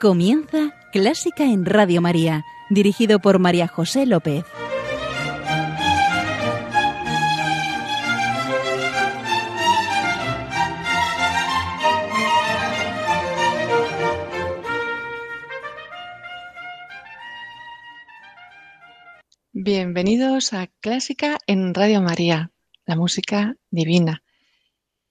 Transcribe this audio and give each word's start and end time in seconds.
Comienza 0.00 0.76
Clásica 0.92 1.42
en 1.42 1.64
Radio 1.64 2.00
María, 2.00 2.44
dirigido 2.70 3.18
por 3.18 3.40
María 3.40 3.66
José 3.66 4.06
López. 4.06 4.44
Bienvenidos 19.52 20.52
a 20.52 20.68
Clásica 20.80 21.38
en 21.48 21.74
Radio 21.74 22.00
María, 22.02 22.52
la 22.86 22.94
música 22.94 23.56
divina. 23.72 24.22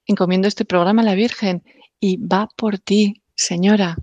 Encomiendo 0.06 0.48
este 0.48 0.64
programa 0.64 1.02
a 1.02 1.06
la 1.06 1.16
Virgen 1.16 1.66
y 2.00 2.26
va 2.26 2.48
por 2.56 2.80
ti, 2.80 3.22
señora. 3.36 3.98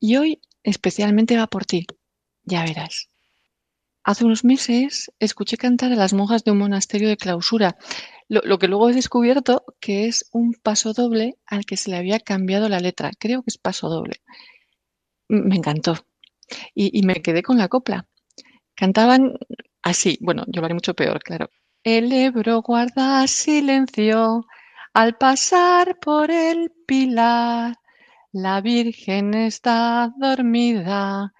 Y 0.00 0.16
hoy 0.16 0.40
especialmente 0.62 1.36
va 1.36 1.46
por 1.46 1.64
ti, 1.64 1.86
ya 2.44 2.64
verás. 2.64 3.08
Hace 4.04 4.24
unos 4.24 4.44
meses 4.44 5.12
escuché 5.18 5.56
cantar 5.56 5.92
a 5.92 5.96
las 5.96 6.14
monjas 6.14 6.44
de 6.44 6.50
un 6.50 6.58
monasterio 6.58 7.08
de 7.08 7.16
clausura, 7.16 7.76
lo, 8.28 8.58
que 8.58 8.68
luego 8.68 8.90
he 8.90 8.94
descubierto 8.94 9.64
que 9.80 10.06
es 10.06 10.28
un 10.32 10.54
paso 10.54 10.92
doble 10.92 11.38
al 11.46 11.64
que 11.64 11.76
se 11.76 11.90
le 11.90 11.96
había 11.96 12.20
cambiado 12.20 12.68
la 12.68 12.80
letra. 12.80 13.10
Creo 13.18 13.42
que 13.42 13.48
es 13.48 13.58
paso 13.58 13.88
doble. 13.88 14.20
Me 15.28 15.56
encantó. 15.56 15.94
Y, 16.74 16.98
y 16.98 17.02
me 17.02 17.22
quedé 17.22 17.42
con 17.42 17.58
la 17.58 17.68
copla. 17.68 18.06
Cantaban 18.74 19.34
así, 19.82 20.18
bueno, 20.20 20.44
yo 20.46 20.60
lo 20.60 20.66
haré 20.66 20.74
mucho 20.74 20.94
peor, 20.94 21.22
claro. 21.22 21.50
El 21.82 22.12
Ebro 22.12 22.62
guarda 22.62 23.26
silencio 23.26 24.46
al 24.94 25.16
pasar 25.16 25.98
por 26.00 26.30
el 26.30 26.70
pilar. 26.86 27.76
La 28.32 28.60
Virgen 28.60 29.32
está 29.32 30.12
dormida, 30.18 31.32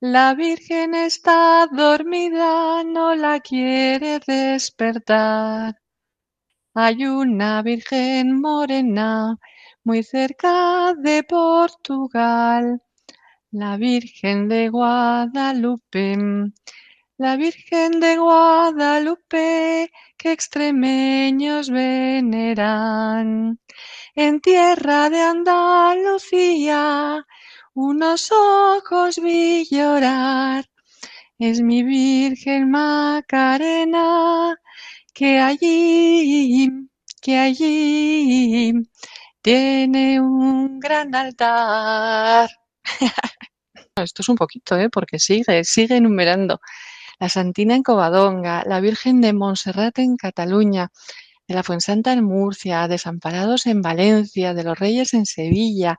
la 0.00 0.34
Virgen 0.34 0.94
está 0.94 1.66
dormida, 1.66 2.84
no 2.84 3.16
la 3.16 3.40
quiere 3.40 4.20
despertar. 4.24 5.74
Hay 6.72 7.04
una 7.04 7.62
Virgen 7.62 8.40
morena 8.40 9.36
muy 9.82 10.04
cerca 10.04 10.94
de 10.94 11.24
Portugal, 11.24 12.80
la 13.50 13.76
Virgen 13.76 14.48
de 14.48 14.68
Guadalupe, 14.68 16.16
la 17.18 17.36
Virgen 17.36 17.98
de 17.98 18.18
Guadalupe 18.18 19.90
que 20.16 20.30
extremeños 20.30 21.70
veneran. 21.70 23.58
En 24.18 24.40
tierra 24.40 25.10
de 25.10 25.20
Andalucía 25.20 26.82
unos 27.74 28.32
ojos 28.32 29.20
vi 29.22 29.66
llorar. 29.70 30.64
Es 31.38 31.60
mi 31.60 31.82
Virgen 31.82 32.70
Macarena 32.70 34.56
que 35.12 35.38
allí, 35.38 36.70
que 37.20 37.36
allí 37.36 38.72
tiene 39.42 40.18
un 40.18 40.80
gran 40.80 41.14
altar. 41.14 42.48
Esto 43.96 44.22
es 44.22 44.28
un 44.30 44.36
poquito, 44.36 44.78
¿eh? 44.78 44.88
porque 44.88 45.18
sigue, 45.18 45.62
sigue 45.64 45.96
enumerando. 45.96 46.60
La 47.18 47.28
Santina 47.28 47.74
en 47.74 47.82
Covadonga, 47.82 48.64
la 48.66 48.80
Virgen 48.80 49.20
de 49.20 49.34
Montserrat 49.34 49.98
en 49.98 50.16
Cataluña, 50.16 50.90
de 51.48 51.54
la 51.54 51.62
Fuensanta 51.62 52.12
en 52.12 52.24
Murcia, 52.24 52.88
Desamparados 52.88 53.66
en 53.66 53.82
Valencia, 53.82 54.54
de 54.54 54.64
los 54.64 54.78
Reyes 54.78 55.14
en 55.14 55.26
Sevilla, 55.26 55.98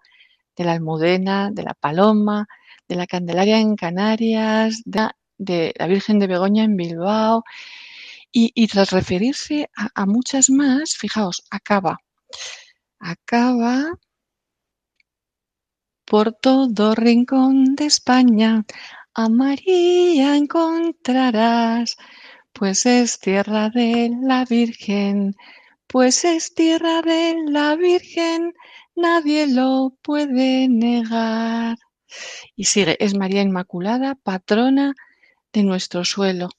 de 0.55 0.63
la 0.63 0.73
Almudena, 0.73 1.51
de 1.51 1.63
la 1.63 1.73
Paloma, 1.73 2.47
de 2.87 2.95
la 2.95 3.07
Candelaria 3.07 3.59
en 3.59 3.75
Canarias, 3.75 4.81
de, 4.85 5.73
la 5.77 5.87
Virgen 5.87 6.19
de 6.19 6.27
Begoña 6.27 6.63
en 6.63 6.75
Bilbao. 6.75 7.43
Y, 8.31 8.67
tras 8.67 8.91
referirse 8.91 9.69
a, 9.75 9.89
a, 9.95 10.05
muchas 10.05 10.51
más, 10.51 10.95
fijaos, 10.95 11.43
acaba. 11.49 11.97
Acaba 12.99 13.97
por 16.05 16.33
todo 16.33 16.93
rincón 16.93 17.75
de 17.75 17.85
España. 17.85 18.63
A 19.15 19.29
María 19.29 20.35
encontrarás 20.35 21.97
pues 22.57 22.87
es 22.87 23.19
tierra 23.19 23.69
de 23.69 24.11
la 24.19 24.43
Virgen, 24.43 25.35
pues 25.85 26.25
es 26.25 26.55
tierra 26.55 27.03
de 27.03 27.35
la 27.47 27.75
Virgen, 27.75 28.55
nadie 28.95 29.45
lo 29.45 29.95
puede 30.01 30.67
negar. 30.67 31.77
Y 32.55 32.63
sigue, 32.63 32.97
es 32.99 33.15
María 33.15 33.43
Inmaculada, 33.43 34.15
patrona 34.15 34.95
de 35.53 35.61
nuestro 35.61 36.03
suelo. 36.03 36.49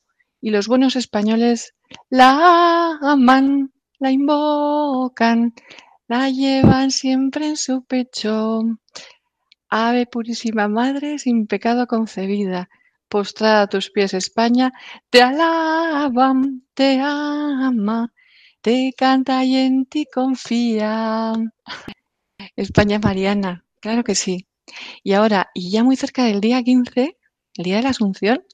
Y 0.41 0.51
los 0.51 0.69
buenos 0.69 0.95
españoles 0.95 1.75
la 2.11 2.97
aman, 3.03 3.73
la 3.99 4.13
invocan, 4.13 5.53
la 6.07 6.31
llevan 6.31 6.93
siempre 6.93 7.49
en 7.49 7.57
su 7.57 7.83
pecho. 7.83 8.63
Ave 9.69 10.07
purísima 10.07 10.69
Madre, 10.69 11.19
sin 11.19 11.49
pecado 11.49 11.89
concebida, 11.89 12.69
postrada 13.09 13.63
a 13.63 13.67
tus 13.69 13.91
pies 13.91 14.15
España, 14.15 14.73
te 15.11 15.23
alaban, 15.23 16.65
te 16.75 17.01
ama, 17.01 18.13
te 18.61 18.93
canta 18.97 19.45
y 19.45 19.57
en 19.57 19.87
ti 19.87 20.07
confía. 20.13 21.33
España 22.57 22.99
Mariana, 22.99 23.65
claro 23.81 24.05
que 24.05 24.15
sí. 24.15 24.47
Y 25.03 25.13
ahora, 25.13 25.51
y 25.55 25.71
ya 25.71 25.83
muy 25.85 25.97
cerca 25.97 26.25
del 26.25 26.41
día 26.41 26.63
15, 26.63 27.17
el 27.57 27.65
día 27.65 27.77
de 27.77 27.83
la 27.83 27.91
Asunción, 27.91 28.45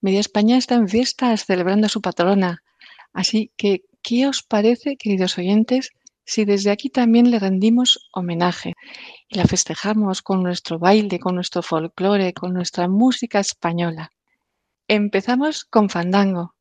Media 0.00 0.20
España 0.20 0.56
está 0.56 0.74
en 0.76 0.88
fiestas 0.88 1.46
celebrando 1.46 1.86
a 1.86 1.90
su 1.90 2.00
patrona. 2.00 2.62
Así 3.12 3.50
que, 3.56 3.82
¿qué 4.02 4.26
os 4.28 4.42
parece, 4.42 4.96
queridos 4.96 5.38
oyentes, 5.38 5.90
si 6.26 6.44
desde 6.44 6.70
aquí 6.70 6.90
también 6.90 7.30
le 7.30 7.38
rendimos 7.38 8.08
homenaje 8.12 8.74
y 9.28 9.36
la 9.36 9.44
festejamos 9.44 10.22
con 10.22 10.42
nuestro 10.42 10.78
baile, 10.78 11.20
con 11.20 11.36
nuestro 11.36 11.62
folclore, 11.62 12.34
con 12.34 12.52
nuestra 12.52 12.88
música 12.88 13.38
española. 13.38 14.10
Empezamos 14.88 15.64
con 15.64 15.88
Fandango. 15.88 16.55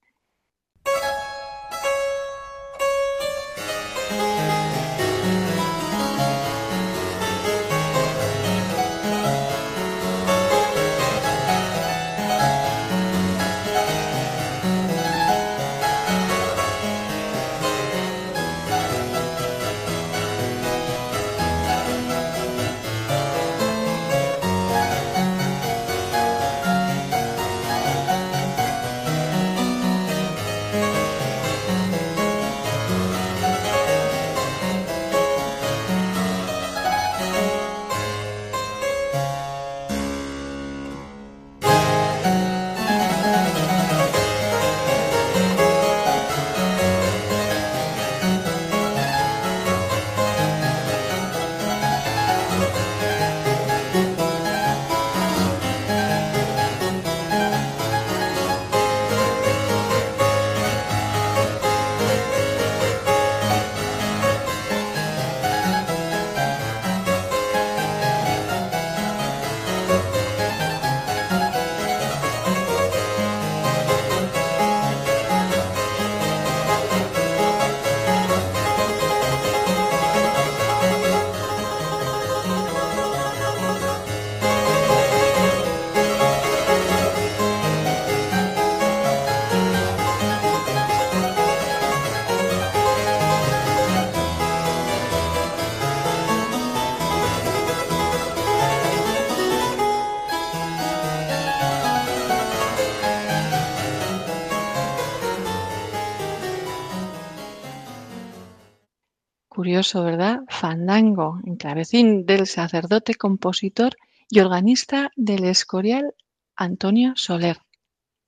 Curioso, 109.66 110.04
¿verdad? 110.04 110.42
Fandango, 110.48 111.40
en 111.44 111.56
clavecín 111.56 112.28
del 112.28 112.46
sacerdote, 112.46 113.16
compositor 113.16 113.96
y 114.30 114.40
organista 114.40 115.12
del 115.16 115.44
Escorial 115.44 116.14
Antonio 116.56 117.14
Soler. 117.16 117.58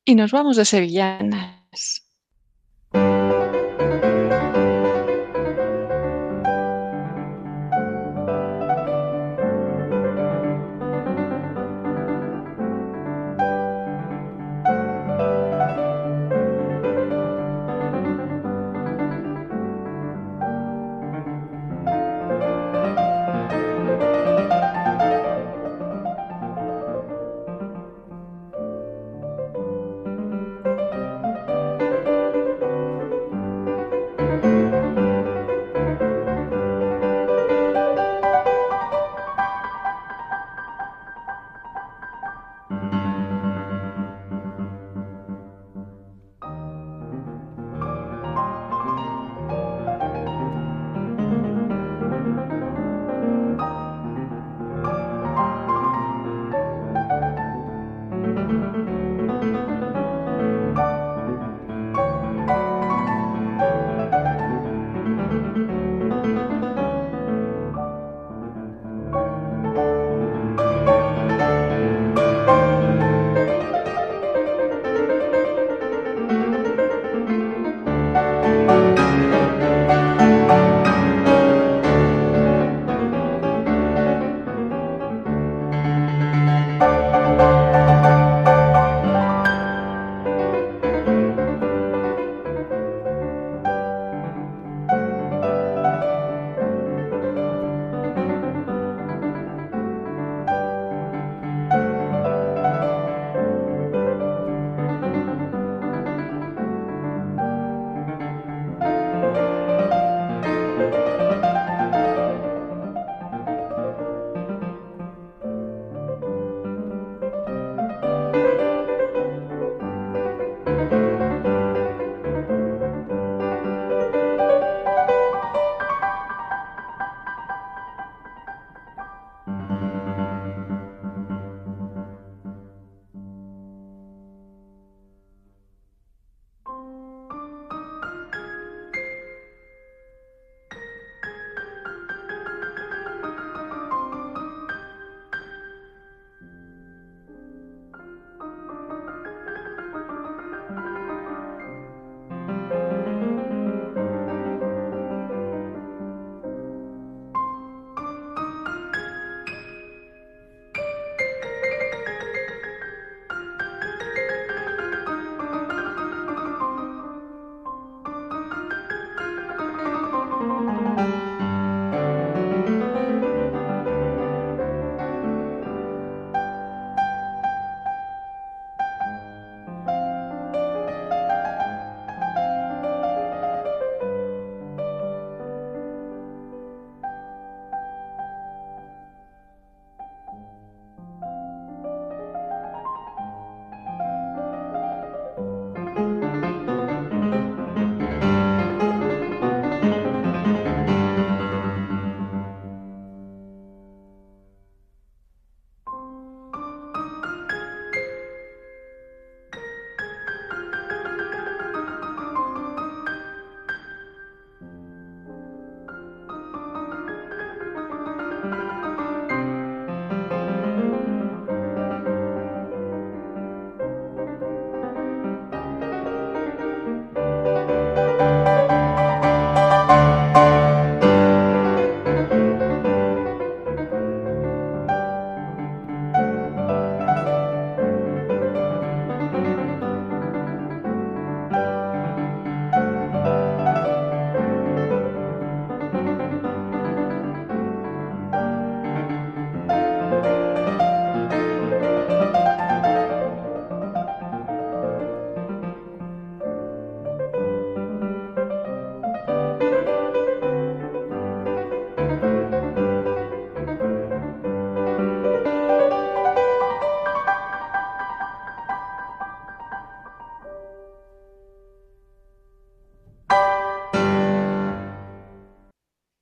Y 0.03 0.15
nos 0.15 0.31
vamos 0.31 0.57
de 0.57 0.65
sevillanas. 0.65 2.06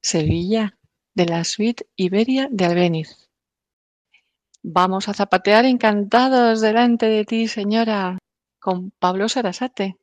Sevilla, 0.05 0.77
de 1.15 1.25
la 1.25 1.43
suite 1.43 1.88
Iberia 1.95 2.47
de 2.51 2.65
Albéniz. 2.65 3.27
Vamos 4.62 5.09
a 5.09 5.15
zapatear 5.15 5.65
encantados 5.65 6.62
delante 6.62 7.07
de 7.07 7.25
ti, 7.25 7.47
señora, 7.47 8.19
con 8.59 8.91
Pablo 8.91 9.27
Sarasate. 9.29 9.97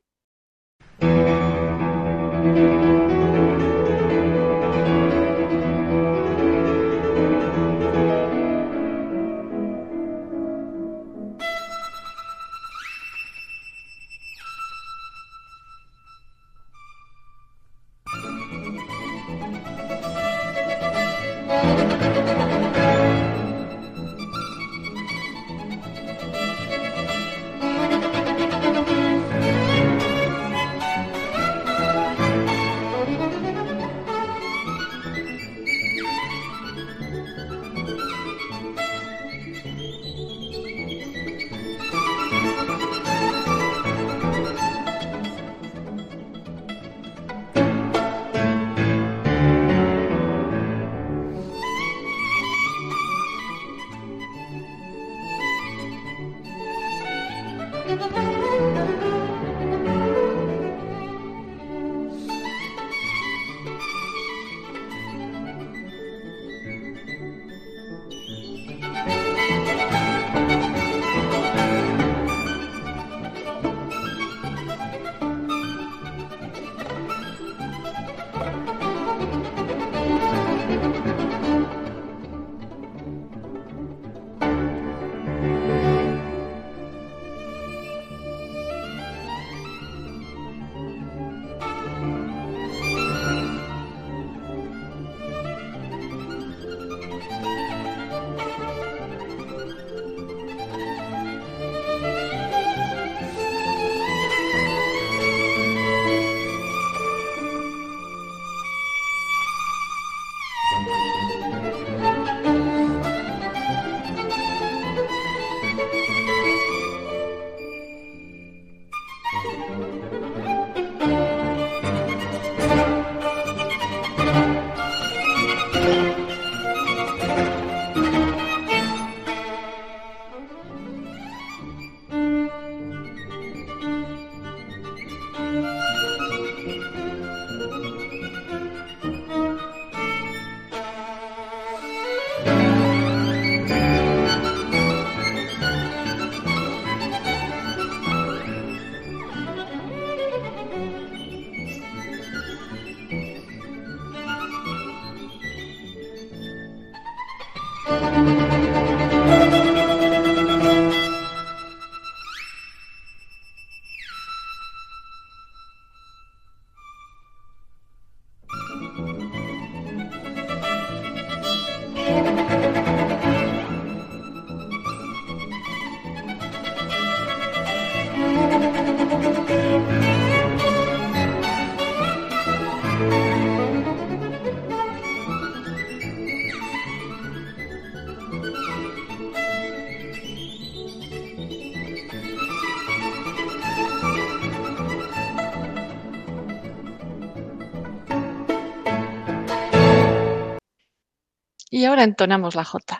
Y 201.83 201.85
ahora 201.85 202.05
entonamos 202.05 202.55
la 202.55 202.63
J. 202.63 202.92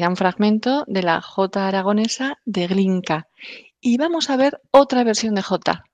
Era 0.00 0.08
un 0.08 0.16
fragmento 0.16 0.84
de 0.86 1.02
la 1.02 1.20
J 1.20 1.68
aragonesa 1.68 2.38
de 2.46 2.66
Glinka. 2.68 3.28
Y 3.82 3.98
vamos 3.98 4.30
a 4.30 4.36
ver 4.38 4.58
otra 4.70 5.04
versión 5.04 5.34
de 5.34 5.42
J. 5.42 5.84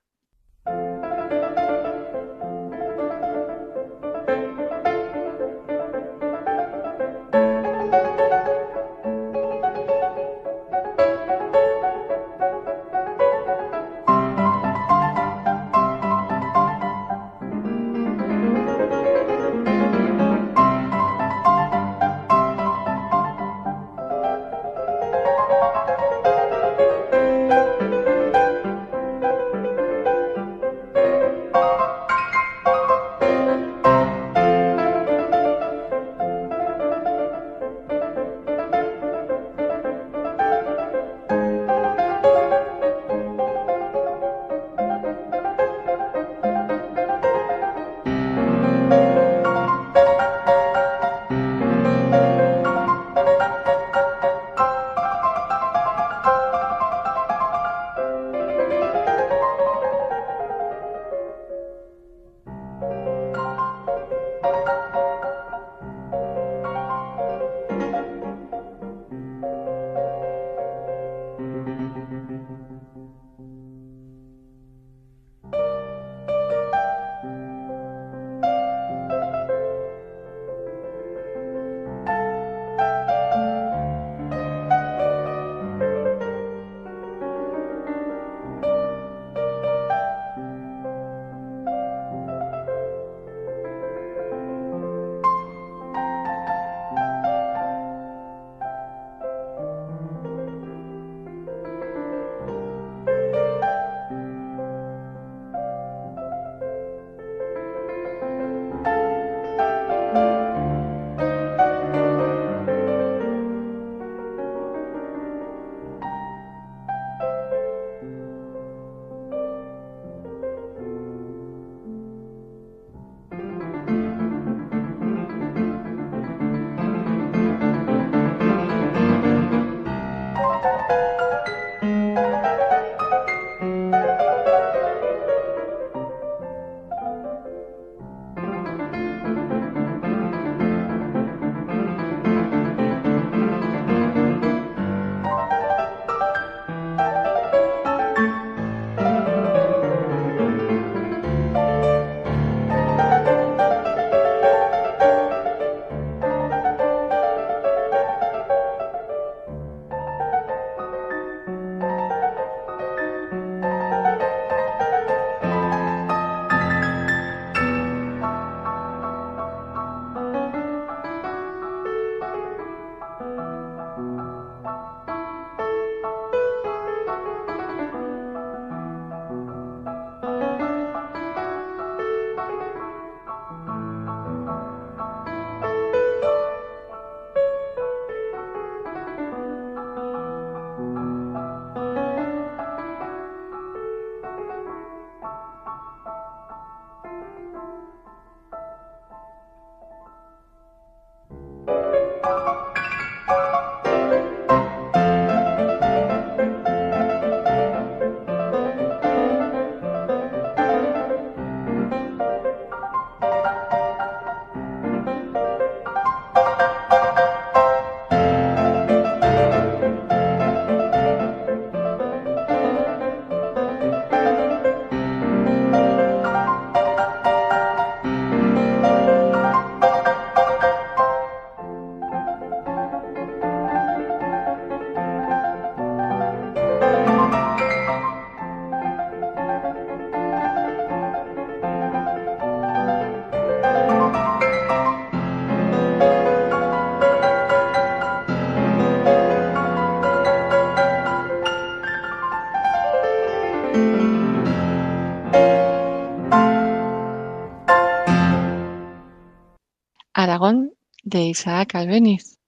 Isaac 261.37 261.75
Albeniz. 261.75 262.39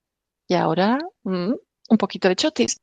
Y 0.48 0.56
ahora 0.56 0.98
mm, 1.24 1.54
un 1.90 1.98
poquito 1.98 2.28
de 2.28 2.36
chotis. 2.36 2.78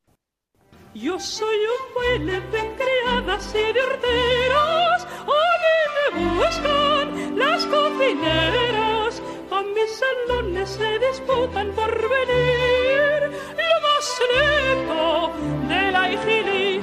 Yo 0.95 1.19
soy 1.19 1.59
un 1.77 1.95
baile 1.97 2.41
de 2.53 2.63
criadas 2.79 3.55
y 3.55 3.73
de 3.75 3.81
horteras, 3.83 5.05
a 5.05 5.45
mí 5.63 5.79
me 5.95 6.39
buscan 6.39 7.39
las 7.39 7.67
cocineras, 7.67 9.23
a 9.51 9.63
mis 9.75 9.91
salones 10.03 10.71
se 10.71 10.99
disputan 11.07 11.75
por 11.75 11.93
venir, 12.15 13.21
lo 13.61 13.77
más 13.87 14.07
neto 14.33 15.33
de 15.69 15.93
la 15.93 16.13
igili. 16.13 16.81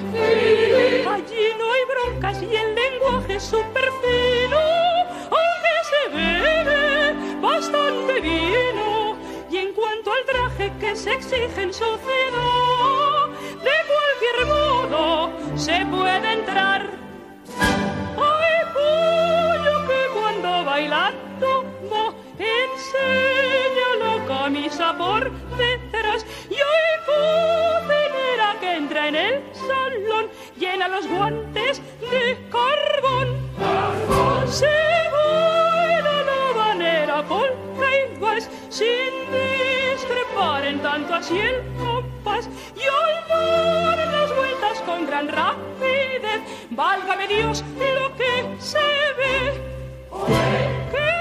Allí 1.16 1.46
no 1.58 1.66
hay 1.74 1.84
broncas 1.92 2.44
y 2.44 2.56
el 2.56 2.76
lenguaje 2.76 3.36
es 3.36 3.44
súper 3.44 3.90
traje 10.34 10.72
que 10.80 10.96
se 10.96 11.13
exige 11.13 11.62
en 11.62 11.74
sociedad, 11.74 13.28
de 13.67 13.78
cualquier 13.91 14.38
modo 14.48 15.32
se 15.56 15.86
puede 15.86 16.34
entrar. 16.34 16.82
Hay 18.28 18.58
pollo 18.74 19.76
que 19.88 20.02
cuando 20.19 20.65
bailando 20.65 21.63
enseña 22.39 23.89
la 24.04 24.26
camisa 24.26 24.98
por 24.98 25.32
detrás. 25.58 26.26
Y 26.50 26.56
hay 26.56 26.91
cocinera 27.08 28.56
que 28.60 28.76
entra 28.76 29.08
en 29.10 29.15
el 29.15 29.43
salón, 29.54 30.26
llena 30.58 30.88
los 30.88 31.08
guantes 31.08 31.82
de 32.12 32.38
carbón. 32.52 33.28
Se 34.48 34.65
baila 35.13 36.24
la 37.08 37.24
sin 38.70 39.14
discrepar 39.32 40.66
en 40.66 40.82
tanto 40.82 41.14
así 41.14 41.38
el 41.38 41.62
compás. 41.78 42.50
Y 42.76 42.82
al 42.82 43.28
dar 43.28 44.08
las 44.08 44.36
vueltas 44.36 44.80
con 44.86 45.06
gran 45.06 45.28
rapidez, 45.28 46.42
válgame 46.72 47.28
Dios 47.28 47.64
lo 47.78 48.16
que 48.16 48.56
se 48.60 48.80
ve. 49.18 49.62
¡Qué 50.92 51.12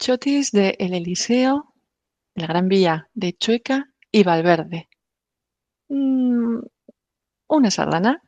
chotis 0.00 0.50
de 0.50 0.76
El 0.78 0.94
Eliseo, 0.94 1.74
la 2.34 2.46
Gran 2.46 2.68
Vía 2.68 3.08
de 3.12 3.34
Chueca 3.34 3.92
y 4.10 4.24
Valverde. 4.24 4.88
Mm, 5.88 6.60
una 7.48 7.70
sardana. 7.70 8.22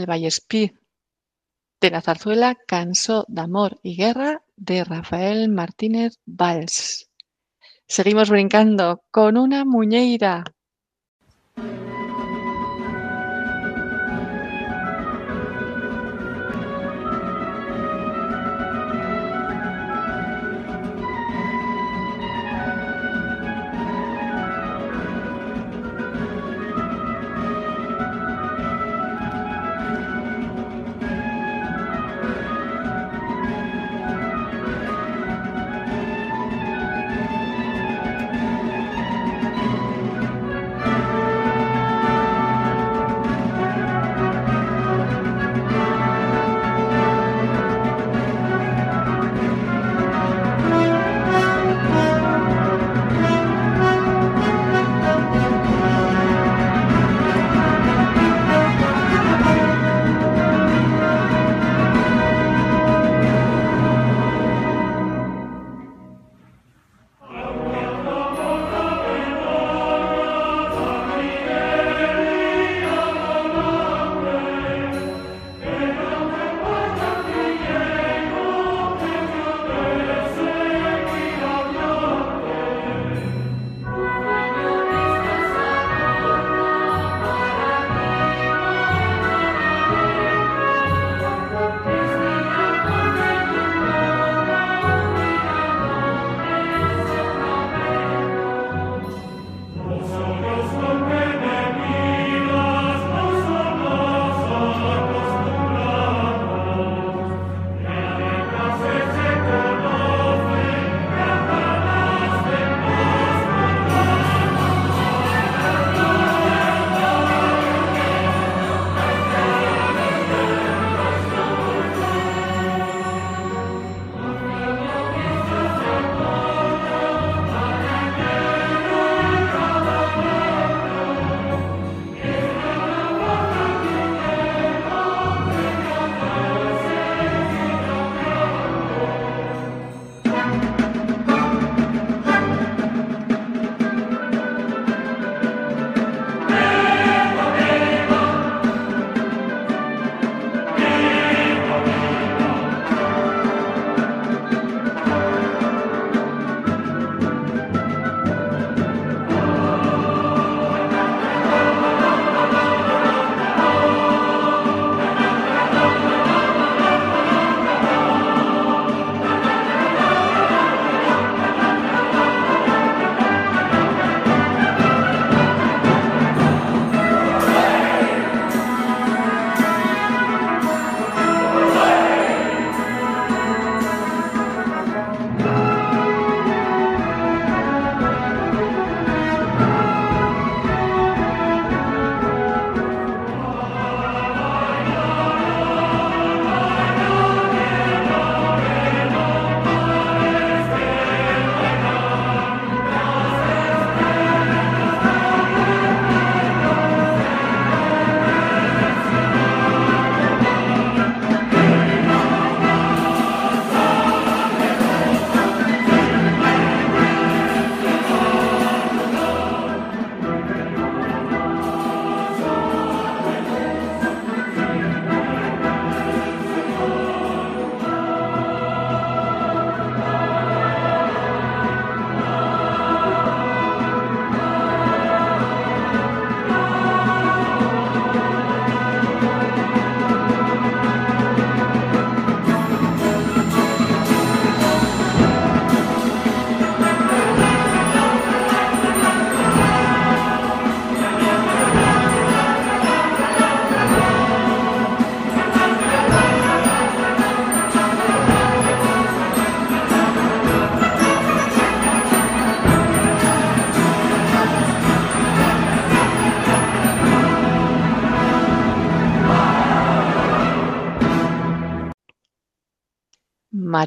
El 0.00 0.06
Vallespí, 0.06 0.72
de 1.80 1.90
la 1.90 2.00
zarzuela 2.02 2.56
Cansó 2.66 3.24
d'amor 3.28 3.78
y 3.82 3.96
guerra 3.96 4.42
de 4.56 4.84
Rafael 4.84 5.48
Martínez 5.48 6.18
Valls. 6.26 7.10
Seguimos 7.86 8.30
brincando 8.30 9.02
con 9.10 9.36
una 9.36 9.64
muñeira. 9.64 10.44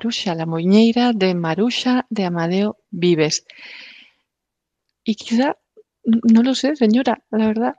Marusha, 0.03 0.35
la 0.35 0.45
muñeira 0.45 1.13
de 1.13 1.33
Marusha 1.33 2.05
de 2.09 2.25
Amadeo 2.25 2.77
Vives. 2.91 3.45
Y 5.05 5.15
quizá, 5.15 5.55
no 6.03 6.43
lo 6.43 6.55
sé, 6.55 6.75
señora, 6.75 7.23
la 7.31 7.47
verdad, 7.47 7.75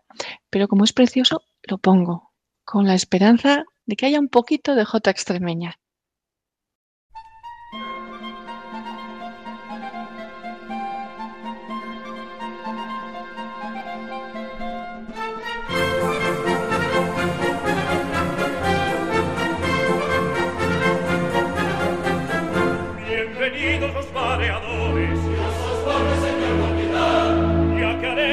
pero 0.49 0.67
como 0.67 0.85
es 0.85 0.95
precioso, 0.95 1.43
lo 1.65 1.77
pongo, 1.77 2.33
con 2.65 2.87
la 2.87 2.95
esperanza 2.95 3.65
de 3.85 3.97
que 3.97 4.07
haya 4.07 4.21
un 4.21 4.31
poquito 4.31 4.75
de 4.75 4.87
jota 4.87 5.11
extremeña. 5.11 5.79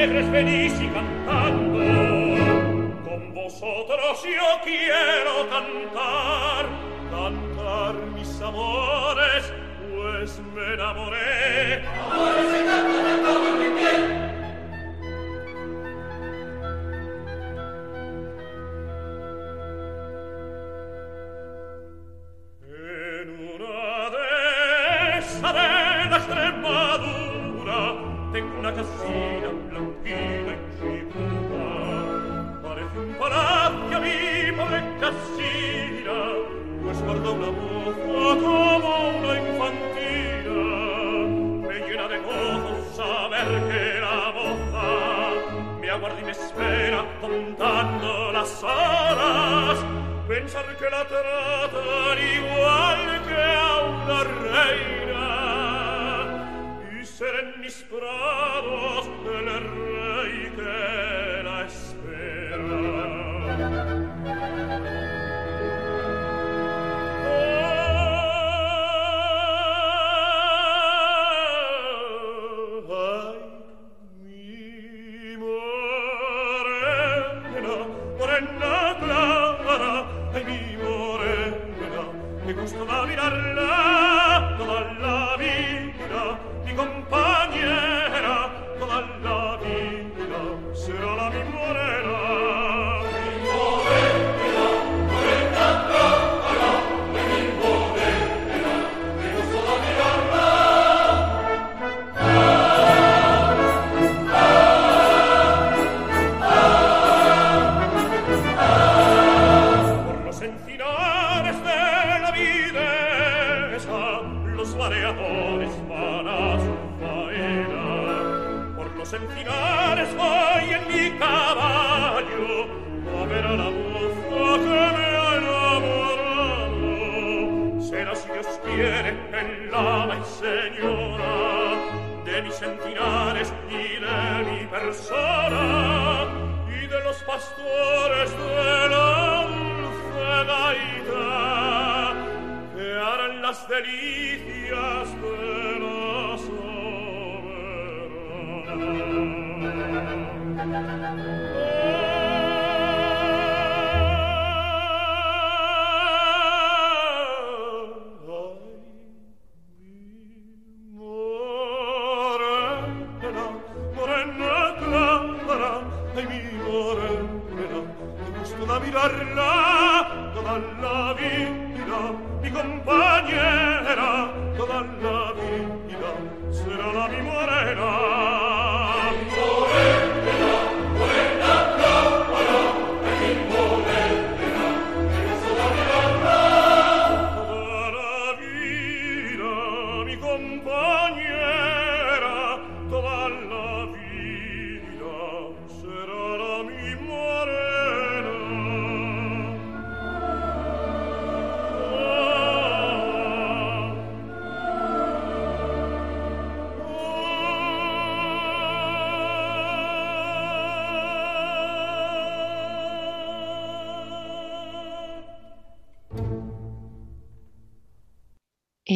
febres 0.02 0.28
venissi 0.32 0.88
cantando. 0.88 1.78
Con 3.04 3.34
vosotros 3.34 4.24
yo 4.24 4.48
quiero 4.64 5.48
cantar. 5.48 6.66
Cantar 7.10 7.94
mis 8.14 8.40
amores 8.40 9.52
pues 9.94 10.40
me 10.54 10.74
enamoré. 10.74 11.84
Amores 12.10 12.46
se 12.50 12.64
cantan 12.64 13.46
en 13.46 13.58
mi 13.60 13.80
piel. 13.80 14.21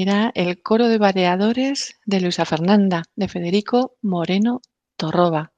Era 0.03 0.31
el 0.35 0.63
coro 0.63 0.89
de 0.89 0.99
variadores 0.99 1.99
de 2.05 2.21
Luisa 2.21 2.45
Fernanda, 2.45 3.05
de 3.15 3.29
Federico 3.29 3.97
Moreno 4.03 4.61
Torroba. 4.97 5.53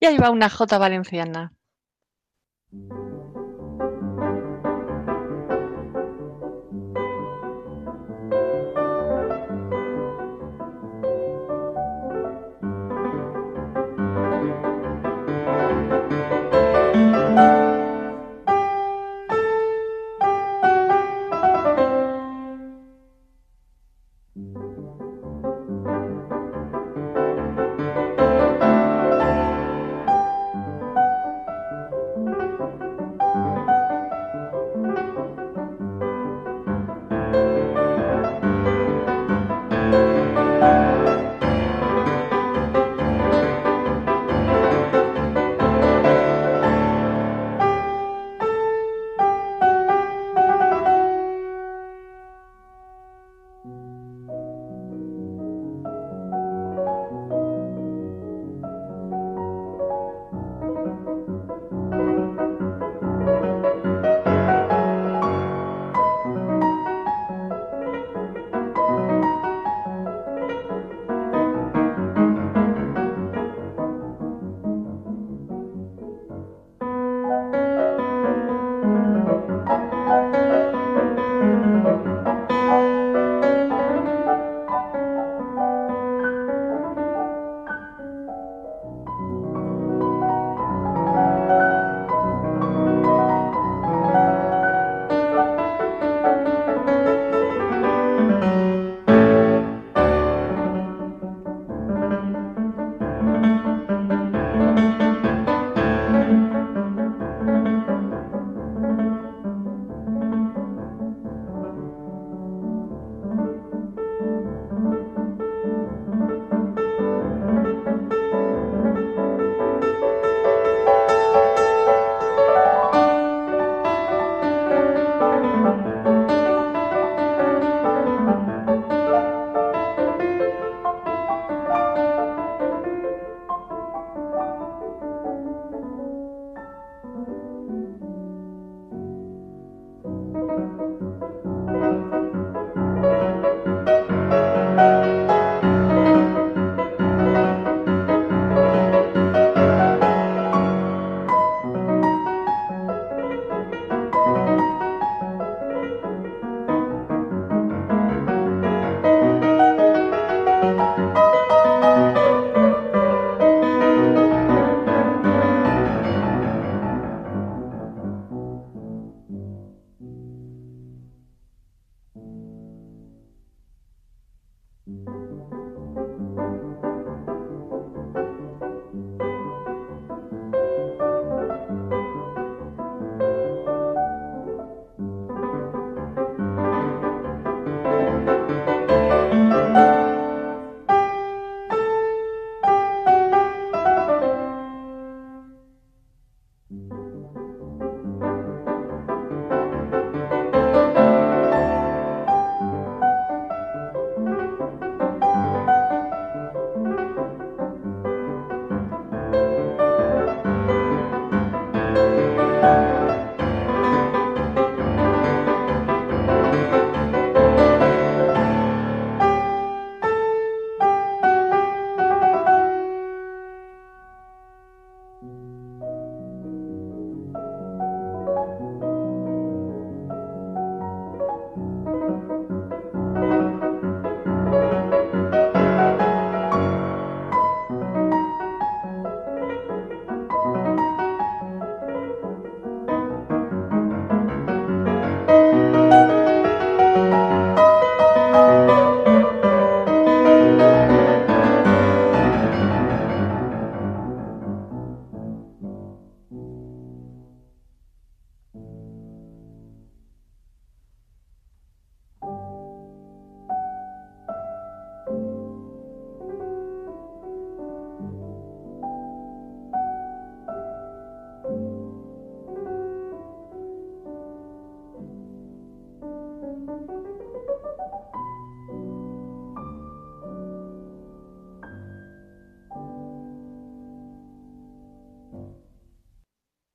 Y 0.00 0.06
ahí 0.06 0.16
va 0.16 0.30
una 0.30 0.48
jota 0.48 0.78
valenciana. 0.78 1.52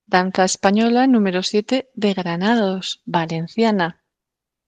Danza 0.07 0.45
española 0.45 1.05
número 1.05 1.43
7 1.43 1.89
de 1.93 2.13
Granados, 2.13 3.01
Valenciana. 3.05 4.03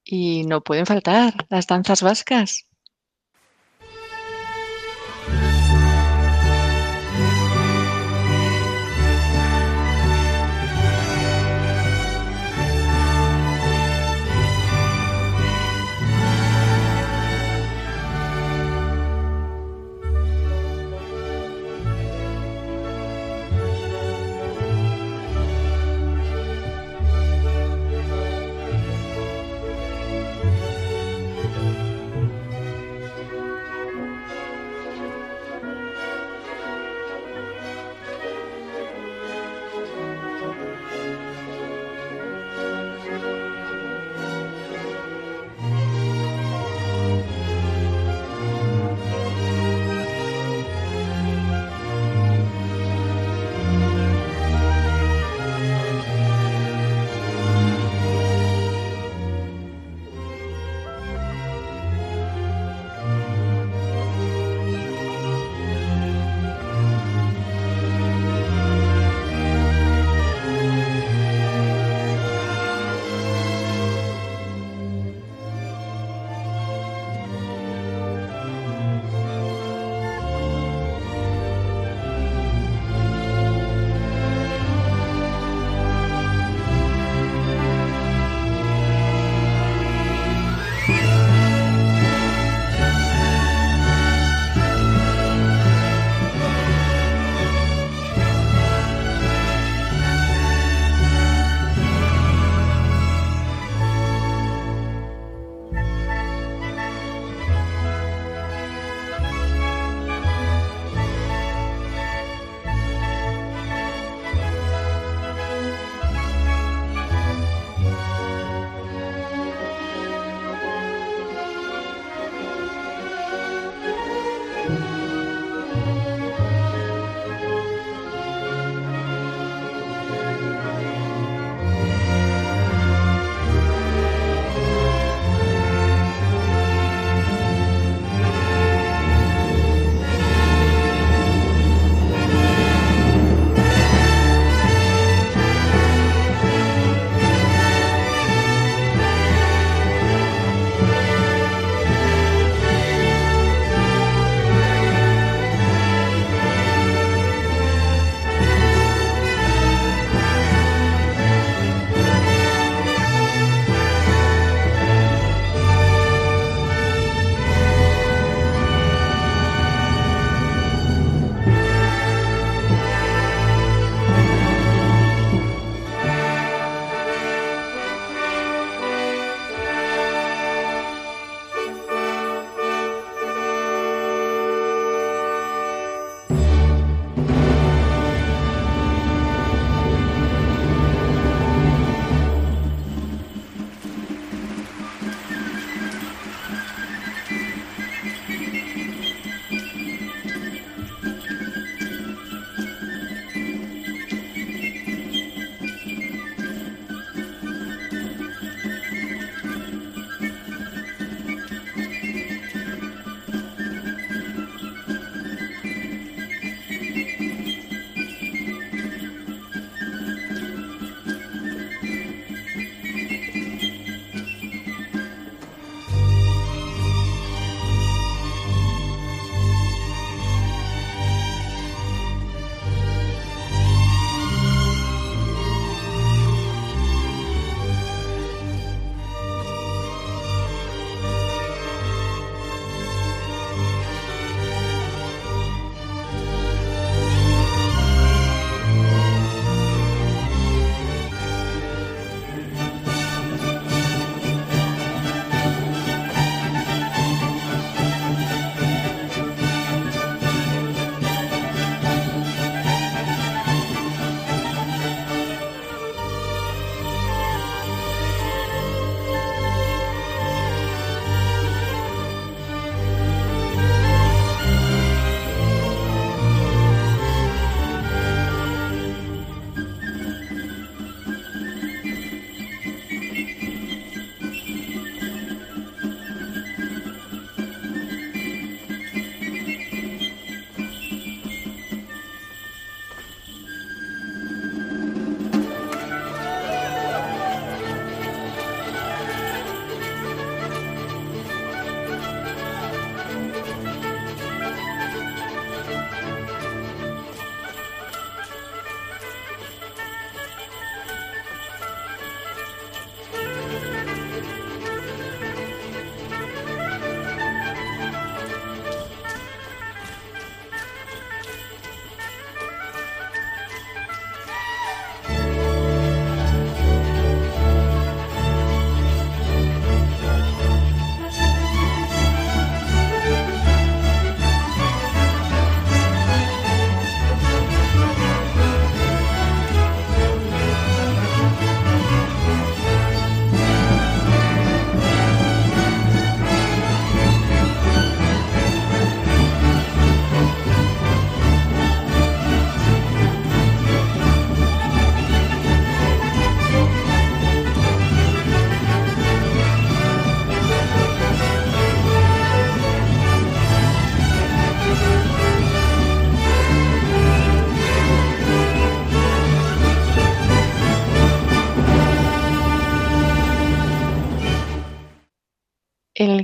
Y 0.03 0.43
no 0.45 0.61
pueden 0.61 0.85
faltar 0.85 1.47
las 1.49 1.67
danzas 1.67 2.01
vascas. 2.01 2.68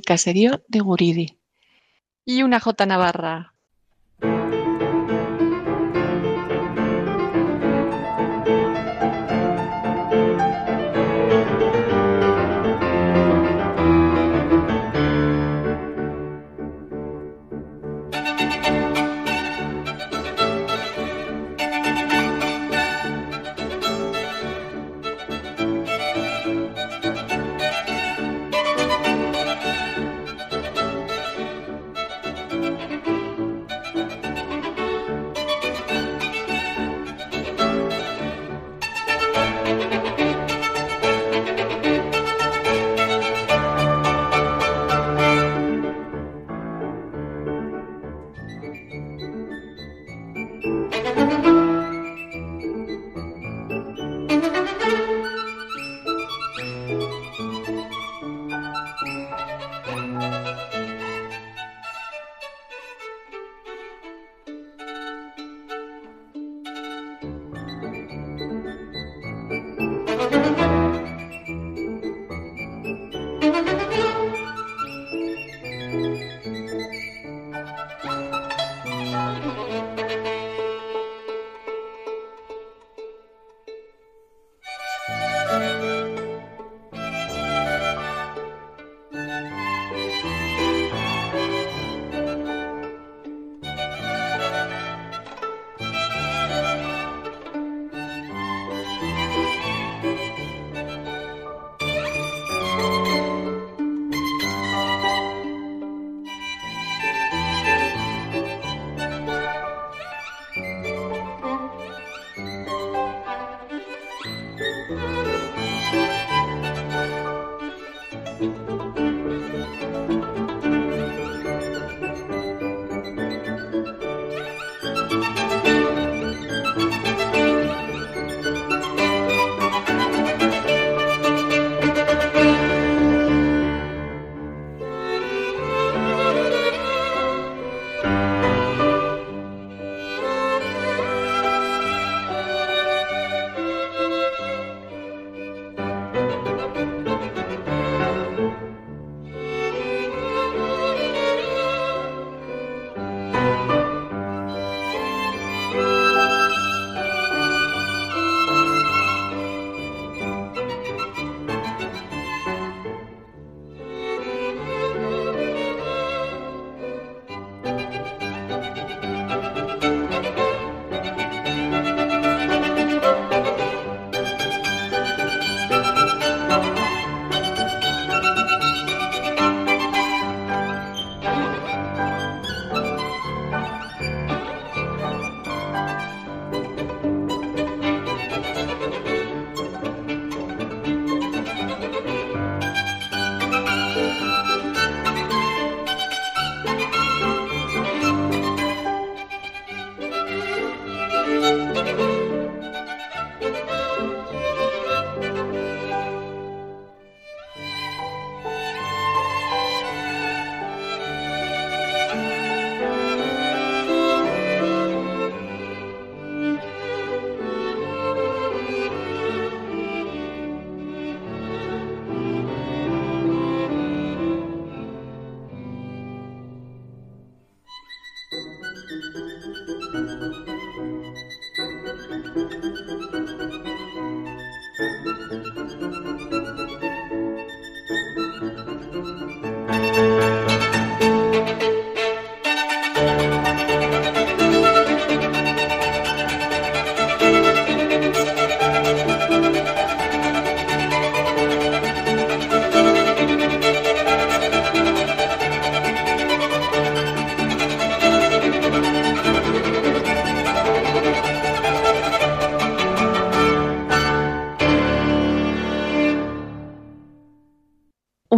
Caserío 0.06 0.64
de 0.68 0.80
Guridi. 0.80 1.40
Y 2.24 2.44
una 2.44 2.60
J 2.60 2.86
Navarra. 2.86 3.55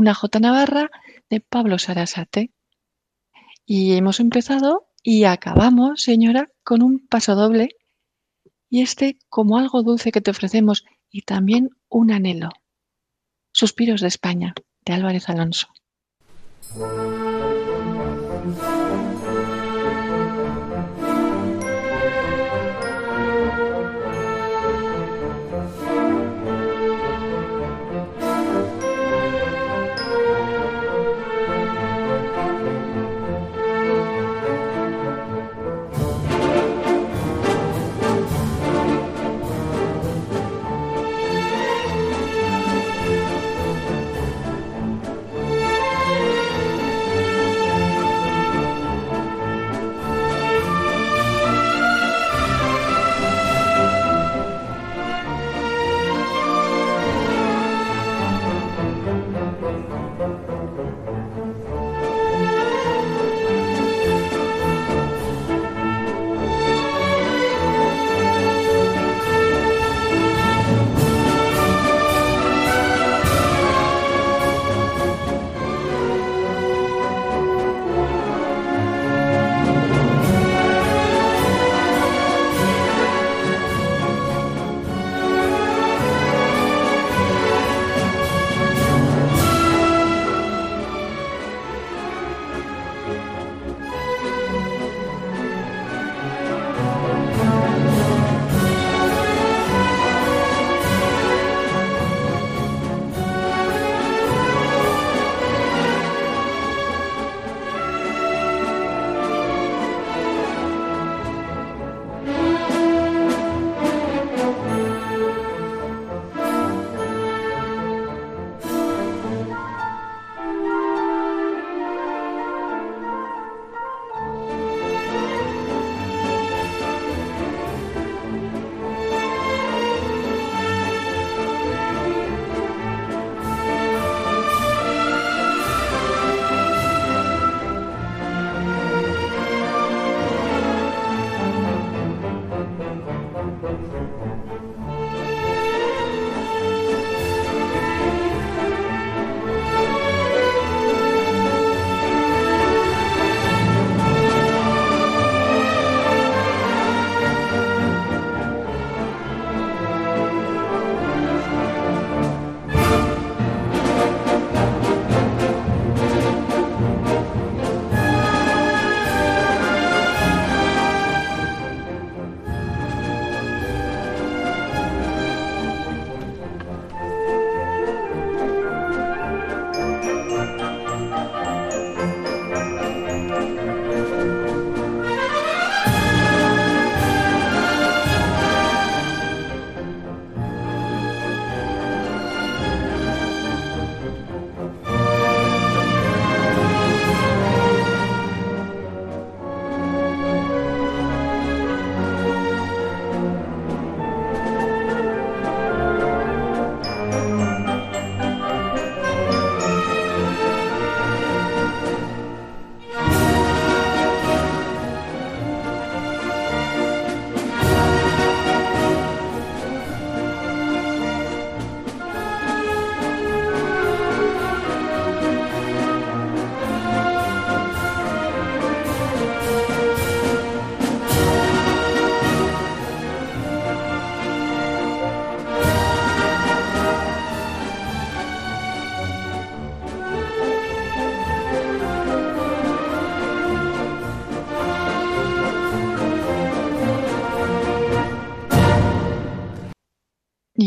Una 0.08 0.14
J 0.14 0.40
Navarra 0.40 0.90
de 1.30 1.42
Pablo 1.42 1.78
Sarasate. 1.78 2.54
Y 3.66 3.96
hemos 3.96 4.22
empezado 4.22 4.88
y 5.04 5.26
acabamos, 5.26 6.02
señora, 6.02 6.50
con 6.64 6.82
un 6.82 7.06
paso 7.06 7.36
doble. 7.36 7.76
Y 8.70 8.84
este 8.84 9.20
como 9.28 9.58
algo 9.58 9.84
dulce 9.84 10.14
que 10.14 10.22
te 10.22 10.32
ofrecemos 10.32 10.86
y 11.12 11.24
también 11.24 11.72
un 11.90 12.12
anhelo. 12.12 12.52
Suspiros 13.52 14.00
de 14.00 14.08
España, 14.08 14.54
de 14.86 14.94
Álvarez 14.94 15.28
Alonso. 15.28 15.68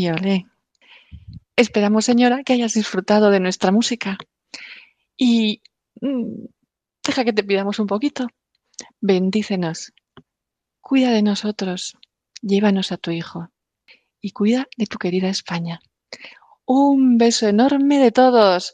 Y. 0.09 0.47
Esperamos, 1.55 2.05
señora, 2.05 2.43
que 2.43 2.53
hayas 2.53 2.73
disfrutado 2.73 3.29
de 3.29 3.39
nuestra 3.39 3.71
música. 3.71 4.17
Y 5.17 5.61
mm, 6.01 6.45
deja 7.05 7.23
que 7.23 7.33
te 7.33 7.43
pidamos 7.43 7.79
un 7.79 7.87
poquito. 7.87 8.27
Bendícenos. 8.99 9.93
Cuida 10.79 11.11
de 11.11 11.21
nosotros. 11.21 11.97
Llévanos 12.41 12.91
a 12.91 12.97
tu 12.97 13.11
hijo. 13.11 13.49
Y 14.19 14.31
cuida 14.31 14.67
de 14.77 14.87
tu 14.87 14.97
querida 14.97 15.29
España. 15.29 15.79
Un 16.65 17.17
beso 17.17 17.47
enorme 17.47 17.99
de 17.99 18.11
todos. 18.11 18.73